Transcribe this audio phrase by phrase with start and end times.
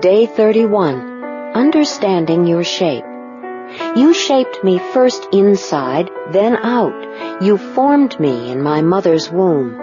[0.00, 1.52] Day 31.
[1.54, 3.04] Understanding your shape.
[3.96, 7.42] You shaped me first inside, then out.
[7.42, 9.76] You formed me in my mother's womb.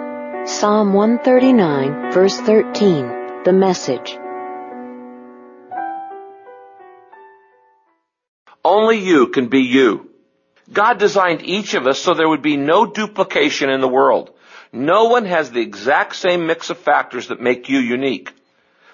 [0.44, 3.44] Psalm 139, verse 13.
[3.44, 4.18] The message.
[8.64, 10.10] Only you can be you.
[10.72, 14.32] God designed each of us so there would be no duplication in the world.
[14.72, 18.32] No one has the exact same mix of factors that make you unique.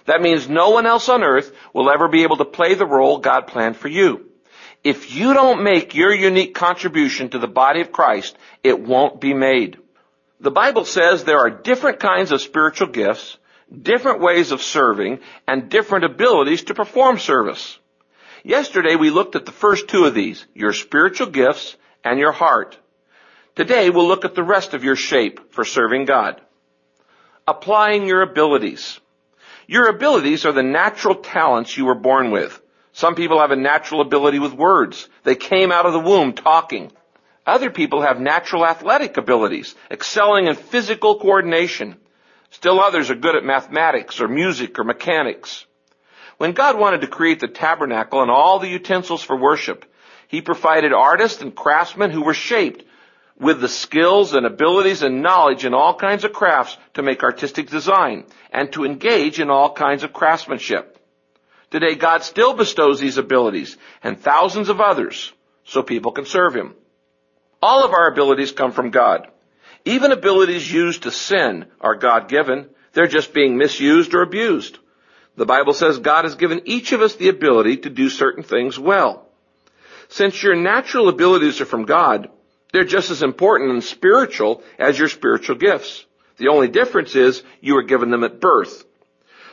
[0.07, 3.19] That means no one else on earth will ever be able to play the role
[3.19, 4.31] God planned for you.
[4.83, 9.33] If you don't make your unique contribution to the body of Christ, it won't be
[9.33, 9.79] made.
[10.41, 13.39] The Bible says there are different kinds of spiritual gifts,
[13.83, 17.79] different ways of serving, and different abilities to perform service.
[18.43, 22.77] Yesterday we looked at the first two of these, your spiritual gifts and your heart.
[23.57, 26.43] Today we'll look at the rest of your shape for serving God.
[27.49, 29.01] Applying your abilities.
[29.67, 32.61] Your abilities are the natural talents you were born with.
[32.93, 35.09] Some people have a natural ability with words.
[35.25, 36.93] They came out of the womb talking.
[37.47, 41.97] Other people have natural athletic abilities, excelling in physical coordination.
[42.51, 45.67] Still others are good at mathematics or music or mechanics.
[46.37, 49.85] When God wanted to create the tabernacle and all the utensils for worship,
[50.29, 52.85] He provided artists and craftsmen who were shaped
[53.39, 57.69] with the skills and abilities and knowledge in all kinds of crafts to make artistic
[57.69, 60.99] design and to engage in all kinds of craftsmanship.
[61.71, 65.33] Today God still bestows these abilities and thousands of others
[65.65, 66.75] so people can serve Him.
[67.61, 69.27] All of our abilities come from God.
[69.85, 72.69] Even abilities used to sin are God given.
[72.93, 74.79] They're just being misused or abused.
[75.37, 78.79] The Bible says God has given each of us the ability to do certain things
[78.79, 79.29] well.
[80.09, 82.29] Since your natural abilities are from God,
[82.75, 86.05] they're just as important and spiritual as your spiritual gifts.
[86.39, 88.85] The only difference is you were given them at birth.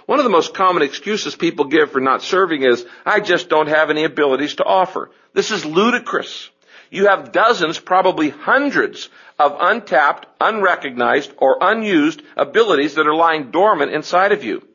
[0.07, 3.69] One of the most common excuses people give for not serving is, I just don't
[3.69, 5.11] have any abilities to offer.
[5.33, 6.49] This is ludicrous.
[6.89, 13.91] You have dozens, probably hundreds of untapped, unrecognized, or unused abilities that are lying dormant
[13.91, 14.67] inside of you.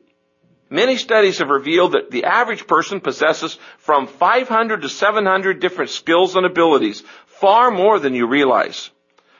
[0.69, 6.35] Many studies have revealed that the average person possesses from 500 to 700 different skills
[6.35, 8.89] and abilities, far more than you realize.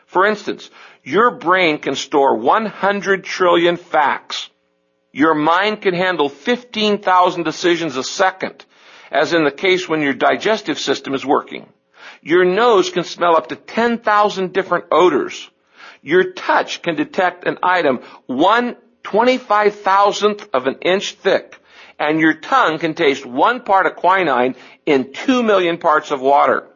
[0.05, 0.69] For instance,
[1.03, 4.49] your brain can store 100 trillion facts.
[5.11, 8.65] Your mind can handle 15,000 decisions a second,
[9.11, 11.67] as in the case when your digestive system is working.
[12.21, 15.49] Your nose can smell up to 10,000 different odors.
[16.01, 18.77] Your touch can detect an item one
[19.07, 21.57] 25,000th of an inch thick,
[21.97, 26.67] and your tongue can taste one part of quinine in two million parts of water.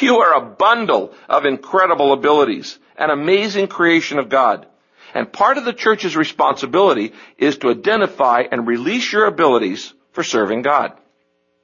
[0.00, 4.66] You are a bundle of incredible abilities, an amazing creation of God.
[5.12, 10.62] And part of the church's responsibility is to identify and release your abilities for serving
[10.62, 10.92] God.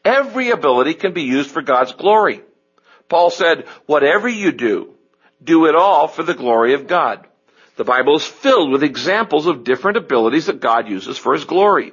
[0.04, 2.42] Every ability can be used for God's glory.
[3.08, 4.94] Paul said, whatever you do,
[5.42, 7.26] do it all for the glory of God.
[7.78, 11.92] The Bible is filled with examples of different abilities that God uses for His glory.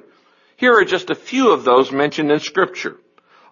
[0.56, 2.96] Here are just a few of those mentioned in scripture.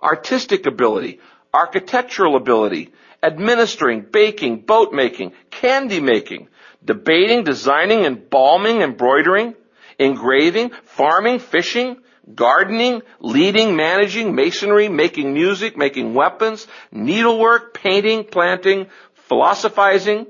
[0.02, 1.20] Artistic ability,
[1.54, 2.92] architectural ability,
[3.22, 6.48] administering, baking, boat making, candy making,
[6.84, 9.54] debating, designing, embalming, embroidering,
[10.00, 11.98] engraving, farming, fishing,
[12.34, 18.88] gardening, leading, managing, masonry, making music, making weapons, needlework, painting, planting,
[19.28, 20.26] philosophizing,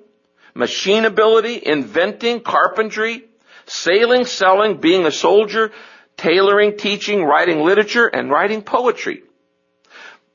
[0.55, 3.25] machine ability, inventing, carpentry,
[3.67, 5.73] sailing, selling, being a soldier,
[6.17, 9.23] tailoring, teaching, writing literature, and writing poetry.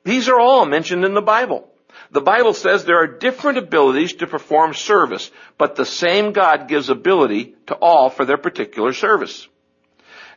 [0.04, 1.68] These are all mentioned in the Bible.
[2.12, 6.90] The Bible says there are different abilities to perform service, but the same God gives
[6.90, 9.48] ability to all for their particular service.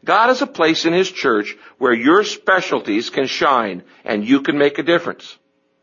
[0.04, 4.58] God has a place in His church where your specialties can shine and you can
[4.58, 5.38] make a difference.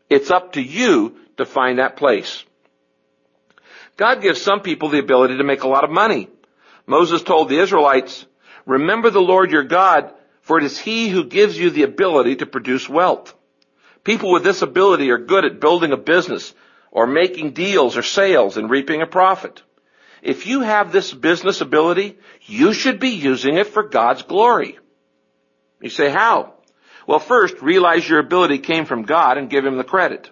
[0.08, 2.44] It's up to you to find that place.
[4.00, 6.30] God gives some people the ability to make a lot of money.
[6.86, 8.24] Moses told the Israelites,
[8.64, 10.10] remember the Lord your God,
[10.40, 13.34] for it is He who gives you the ability to produce wealth.
[14.02, 16.54] People with this ability are good at building a business
[16.90, 19.62] or making deals or sales and reaping a profit.
[20.22, 22.16] If you have this business ability,
[22.46, 24.78] you should be using it for God's glory.
[25.82, 26.54] You say, how?
[27.06, 30.30] Well, first, realize your ability came from God and give Him the credit.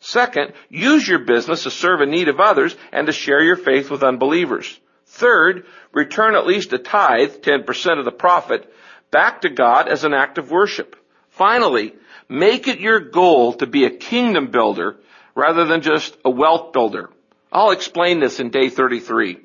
[0.00, 3.90] Second, use your business to serve a need of others and to share your faith
[3.90, 4.78] with unbelievers.
[5.06, 8.72] Third, return at least a tithe, 10% of the profit,
[9.10, 10.96] back to God as an act of worship.
[11.30, 11.94] Finally,
[12.28, 14.96] Make it your goal to be a kingdom builder
[15.34, 17.10] rather than just a wealth builder.
[17.52, 19.38] I'll explain this in day 33.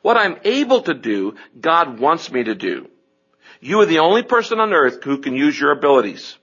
[0.00, 2.88] What I'm able to do, God wants me to do.
[3.60, 6.38] You are the only person on earth who can use your abilities.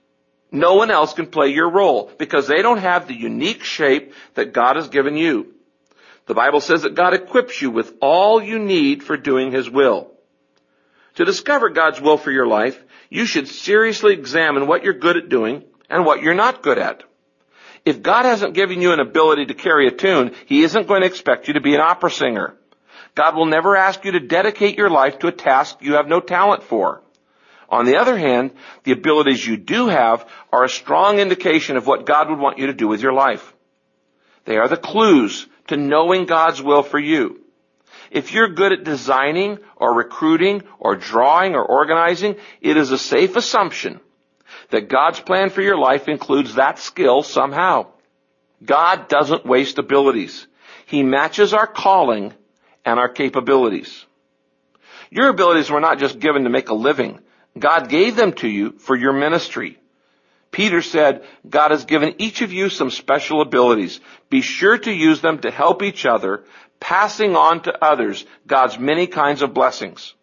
[0.50, 4.52] No one else can play your role because they don't have the unique shape that
[4.52, 5.54] God has given you.
[6.26, 10.10] The Bible says that God equips you with all you need for doing His will.
[11.16, 15.28] To discover God's will for your life, you should seriously examine what you're good at
[15.28, 17.04] doing and what you're not good at.
[17.84, 21.06] If God hasn't given you an ability to carry a tune, He isn't going to
[21.06, 22.54] expect you to be an opera singer.
[23.14, 26.20] God will never ask you to dedicate your life to a task you have no
[26.20, 27.02] talent for.
[27.68, 28.52] On the other hand,
[28.84, 32.66] the abilities you do have are a strong indication of what God would want you
[32.66, 33.52] to do with your life.
[34.44, 37.40] They are the clues to knowing God's will for you.
[38.10, 43.34] If you're good at designing or recruiting or drawing or organizing, it is a safe
[43.34, 44.00] assumption
[44.70, 47.86] that God's plan for your life includes that skill somehow.
[48.64, 50.46] God doesn't waste abilities.
[50.86, 52.32] He matches our calling
[52.84, 54.06] and our capabilities.
[55.10, 57.20] Your abilities were not just given to make a living.
[57.58, 59.78] God gave them to you for your ministry.
[60.50, 64.00] Peter said, God has given each of you some special abilities.
[64.30, 66.44] Be sure to use them to help each other,
[66.80, 70.14] passing on to others God's many kinds of blessings.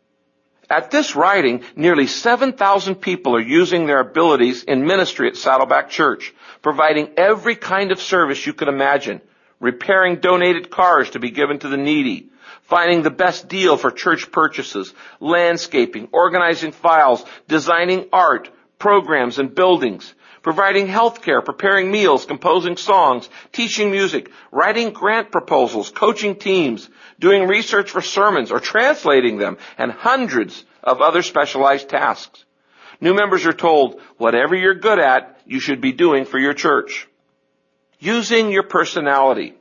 [0.69, 6.33] At this writing, nearly 7,000 people are using their abilities in ministry at Saddleback Church,
[6.61, 9.21] providing every kind of service you could imagine,
[9.59, 12.29] repairing donated cars to be given to the needy,
[12.63, 18.49] finding the best deal for church purchases, landscaping, organizing files, designing art,
[18.79, 25.89] programs and buildings, providing health care, preparing meals, composing songs, teaching music, writing grant proposals,
[25.89, 26.89] coaching teams,
[27.19, 32.43] doing research for sermons or translating them, and hundreds of other specialized tasks.
[32.99, 37.07] New members are told, whatever you're good at, you should be doing for your church.
[37.99, 39.55] Using your personality.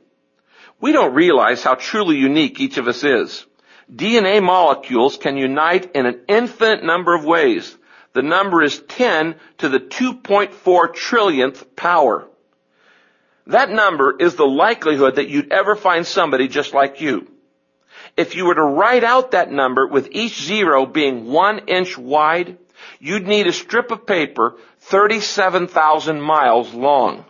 [0.79, 3.45] We don't realize how truly unique each of us is.
[3.93, 7.77] DNA molecules can unite in an infinite number of ways.
[8.13, 10.51] The number is 10 to the 2.4
[10.93, 12.27] trillionth power.
[13.47, 17.27] That number is the likelihood that you'd ever find somebody just like you.
[18.15, 22.57] If you were to write out that number with each zero being one inch wide,
[22.99, 27.25] you'd need a strip of paper 37,000 miles long.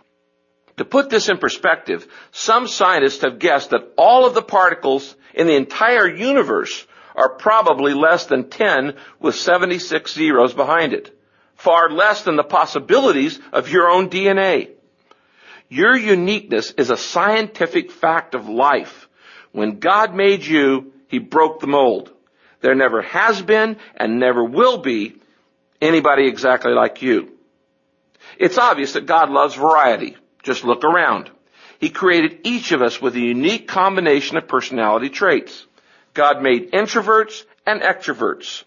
[0.76, 5.46] To put this in perspective, some scientists have guessed that all of the particles in
[5.46, 11.16] the entire universe are probably less than 10 with 76 zeros behind it.
[11.54, 14.70] Far less than the possibilities of your own DNA.
[15.68, 19.08] Your uniqueness is a scientific fact of life.
[19.52, 22.12] When God made you, He broke the mold.
[22.60, 25.16] There never has been and never will be
[25.80, 27.30] anybody exactly like you.
[28.38, 30.16] It's obvious that God loves variety.
[30.44, 31.30] Just look around.
[31.80, 35.66] He created each of us with a unique combination of personality traits.
[36.12, 38.62] God made introverts and extroverts.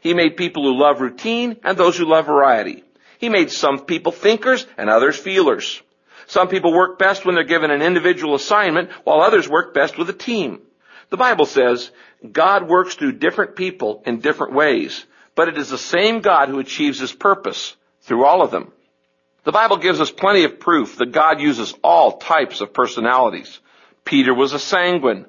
[0.00, 2.82] He made people who love routine and those who love variety.
[3.18, 5.82] He made some people thinkers and others feelers.
[6.26, 10.08] Some people work best when they're given an individual assignment while others work best with
[10.08, 10.62] a team.
[11.10, 11.90] The Bible says
[12.30, 15.04] God works through different people in different ways,
[15.34, 18.72] but it is the same God who achieves his purpose through all of them.
[19.44, 23.58] The Bible gives us plenty of proof that God uses all types of personalities.
[24.04, 25.26] Peter was a sanguine.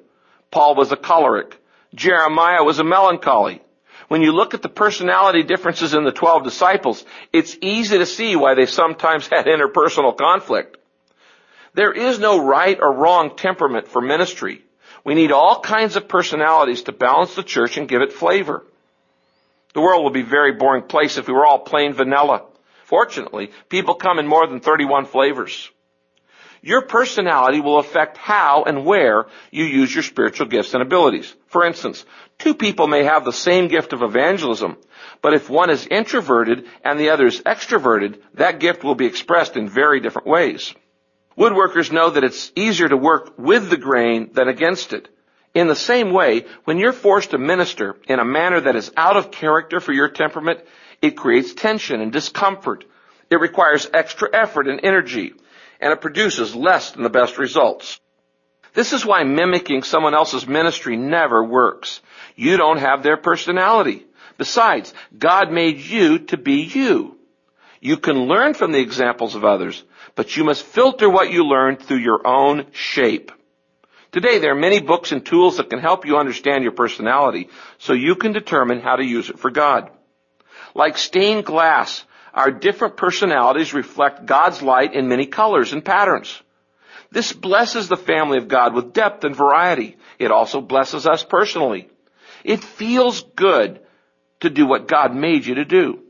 [0.50, 1.60] Paul was a choleric.
[1.94, 3.60] Jeremiah was a melancholy.
[4.08, 8.36] When you look at the personality differences in the 12 disciples, it's easy to see
[8.36, 10.76] why they sometimes had interpersonal conflict.
[11.74, 14.62] There is no right or wrong temperament for ministry.
[15.04, 18.64] We need all kinds of personalities to balance the church and give it flavor.
[19.74, 22.44] The world would be a very boring place if we were all plain vanilla.
[22.84, 25.70] Fortunately, people come in more than 31 flavors.
[26.62, 31.34] Your personality will affect how and where you use your spiritual gifts and abilities.
[31.48, 32.04] For instance,
[32.38, 34.78] two people may have the same gift of evangelism,
[35.20, 39.56] but if one is introverted and the other is extroverted, that gift will be expressed
[39.56, 40.74] in very different ways.
[41.36, 45.08] Woodworkers know that it's easier to work with the grain than against it.
[45.52, 49.16] In the same way, when you're forced to minister in a manner that is out
[49.16, 50.60] of character for your temperament,
[51.04, 52.84] it creates tension and discomfort.
[53.30, 55.34] It requires extra effort and energy,
[55.78, 58.00] and it produces less than the best results.
[58.72, 62.00] This is why mimicking someone else's ministry never works.
[62.36, 64.06] You don't have their personality.
[64.38, 67.18] Besides, God made you to be you.
[67.80, 69.84] You can learn from the examples of others,
[70.14, 73.30] but you must filter what you learn through your own shape.
[74.10, 77.92] Today there are many books and tools that can help you understand your personality so
[77.92, 79.90] you can determine how to use it for God.
[80.74, 86.42] Like stained glass, our different personalities reflect God's light in many colors and patterns.
[87.12, 89.96] This blesses the family of God with depth and variety.
[90.18, 91.88] It also blesses us personally.
[92.42, 93.80] It feels good
[94.40, 96.00] to do what God made you to do.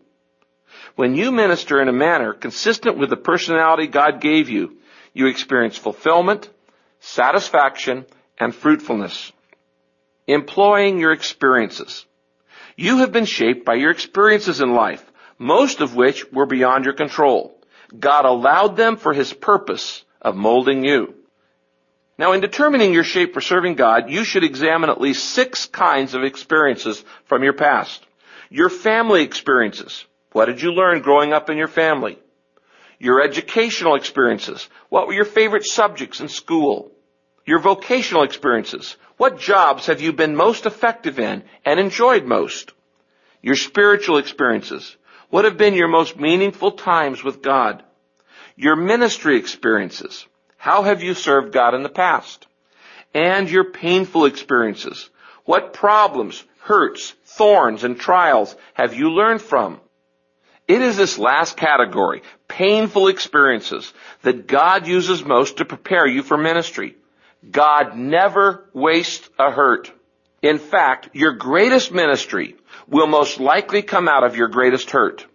[0.97, 4.79] When you minister in a manner consistent with the personality God gave you,
[5.13, 6.49] you experience fulfillment,
[7.01, 8.07] satisfaction,
[8.39, 9.33] and fruitfulness.
[10.27, 12.07] Employing your experiences.
[12.77, 15.05] You have been shaped by your experiences in life,
[15.39, 17.59] most of which were beyond your control.
[17.99, 21.15] God allowed them for His purpose of molding you.
[22.17, 26.15] Now in determining your shape for serving God, you should examine at least six kinds
[26.15, 28.05] of experiences from your past.
[28.51, 30.05] Your family experiences.
[30.33, 32.19] What did you learn growing up in your family?
[32.99, 34.69] Your educational experiences.
[34.89, 36.93] What were your favorite subjects in school?
[37.47, 38.97] Your vocational experiences.
[39.17, 42.73] What jobs have you been most effective in and enjoyed most?
[43.43, 44.97] Your spiritual experiences.
[45.31, 47.83] What have been your most meaningful times with God?
[48.57, 50.27] Your ministry experiences.
[50.57, 52.47] How have you served God in the past?
[53.13, 55.11] And your painful experiences.
[55.45, 59.81] What problems, hurts, thorns, and trials have you learned from?
[60.67, 63.93] It is this last category, painful experiences,
[64.23, 66.97] that God uses most to prepare you for ministry.
[67.51, 69.91] God never wastes a hurt.
[70.43, 75.27] In fact, your greatest ministry will most likely come out of your greatest hurt.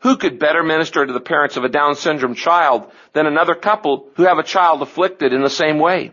[0.00, 4.08] Who could better minister to the parents of a Down syndrome child than another couple
[4.14, 6.12] who have a child afflicted in the same way?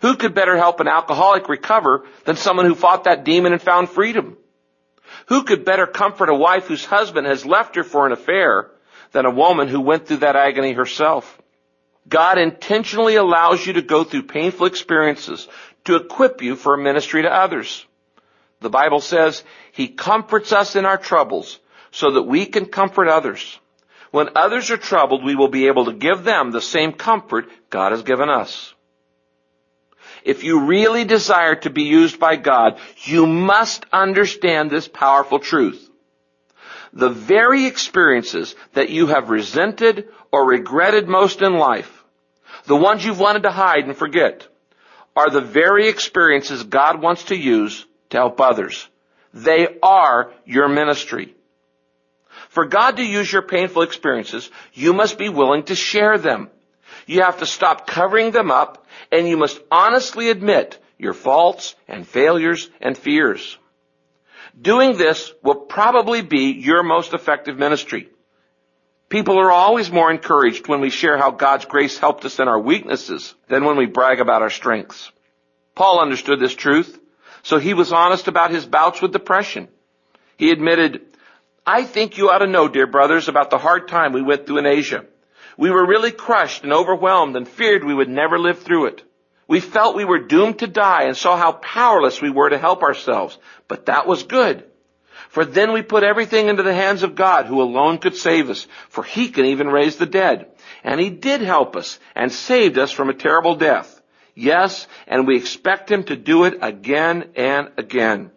[0.00, 3.90] Who could better help an alcoholic recover than someone who fought that demon and found
[3.90, 4.36] freedom?
[5.26, 8.70] Who could better comfort a wife whose husband has left her for an affair
[9.12, 11.40] than a woman who went through that agony herself?
[12.08, 15.48] God intentionally allows you to go through painful experiences
[15.84, 17.86] to equip you for ministry to others.
[18.60, 19.42] The Bible says
[19.72, 21.58] He comforts us in our troubles
[21.90, 23.58] so that we can comfort others.
[24.10, 27.92] When others are troubled, we will be able to give them the same comfort God
[27.92, 28.74] has given us.
[30.24, 35.88] If you really desire to be used by God, you must understand this powerful truth.
[36.92, 42.04] The very experiences that you have resented or regretted most in life,
[42.66, 44.46] the ones you've wanted to hide and forget,
[45.16, 48.88] are the very experiences God wants to use to help others.
[49.34, 51.34] They are your ministry.
[52.48, 56.50] For God to use your painful experiences, you must be willing to share them.
[57.06, 62.06] You have to stop covering them up and you must honestly admit your faults and
[62.06, 63.58] failures and fears.
[64.60, 68.08] Doing this will probably be your most effective ministry.
[69.08, 72.58] People are always more encouraged when we share how God's grace helped us in our
[72.58, 75.10] weaknesses than when we brag about our strengths.
[75.74, 76.98] Paul understood this truth,
[77.42, 79.68] so he was honest about his bouts with depression.
[80.36, 81.02] He admitted,
[81.66, 84.58] I think you ought to know, dear brothers, about the hard time we went through
[84.58, 85.04] in Asia.
[85.56, 89.02] We were really crushed and overwhelmed and feared we would never live through it.
[89.52, 92.82] We felt we were doomed to die and saw how powerless we were to help
[92.82, 93.36] ourselves.
[93.68, 94.64] But that was good.
[95.28, 98.66] For then we put everything into the hands of God who alone could save us,
[98.88, 100.46] for he can even raise the dead.
[100.82, 104.00] And he did help us and saved us from a terrible death.
[104.34, 108.30] Yes, and we expect him to do it again and again.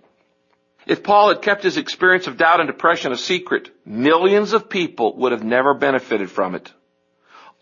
[0.86, 5.16] If Paul had kept his experience of doubt and depression a secret, millions of people
[5.20, 6.74] would have never benefited from it.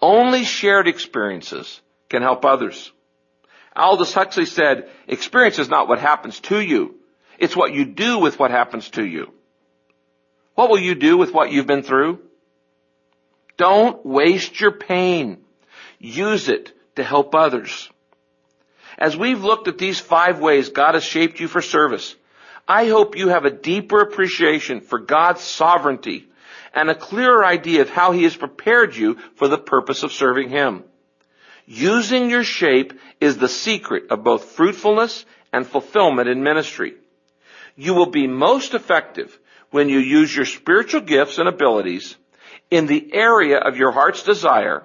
[0.02, 1.80] Only shared experiences
[2.10, 2.92] can help others.
[3.76, 6.96] Aldous Huxley said, experience is not what happens to you.
[7.40, 9.34] It's what you do with what happens to you.
[10.56, 12.20] What will you do with what you've been through?
[13.58, 15.44] Don't waste your pain.
[16.00, 17.90] Use it to help others.
[18.98, 22.16] As we've looked at these five ways God has shaped you for service,
[22.68, 26.28] I hope you have a deeper appreciation for God's sovereignty
[26.74, 30.50] and a clearer idea of how he has prepared you for the purpose of serving
[30.50, 30.84] him.
[31.66, 36.96] Using your shape is the secret of both fruitfulness and fulfillment in ministry.
[37.76, 39.40] You will be most effective
[39.72, 42.16] when you use your spiritual gifts and abilities
[42.70, 44.84] in the area of your heart's desire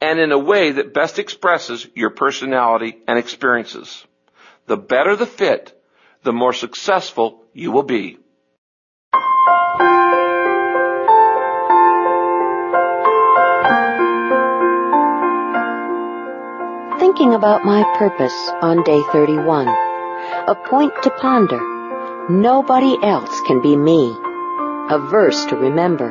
[0.00, 4.04] and in a way that best expresses your personality and experiences.
[4.66, 5.78] The better the fit,
[6.22, 8.18] the more successful you will be.
[17.20, 19.68] Thinking about my purpose on day 31.
[19.68, 21.60] A point to ponder.
[22.30, 24.16] Nobody else can be me.
[24.88, 26.08] A verse to remember.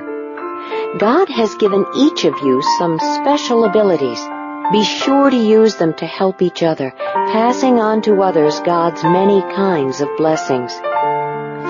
[0.99, 4.19] God has given each of you some special abilities.
[4.71, 9.41] Be sure to use them to help each other, passing on to others God's many
[9.41, 10.71] kinds of blessings.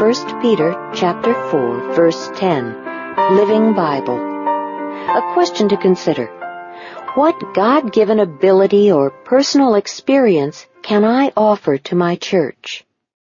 [0.01, 4.19] 1 Peter chapter 4 verse 10, Living Bible.
[4.19, 6.38] A question to consider.
[7.15, 12.85] What God-given ability or personal experience can I offer to my church?